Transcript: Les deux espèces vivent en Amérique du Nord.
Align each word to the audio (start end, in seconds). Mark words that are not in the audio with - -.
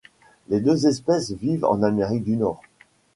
Les 0.49 0.61
deux 0.61 0.87
espèces 0.87 1.29
vivent 1.29 1.63
en 1.63 1.83
Amérique 1.83 2.23
du 2.23 2.35
Nord. 2.35 2.63